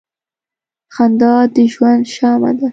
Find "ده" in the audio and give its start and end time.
2.59-2.67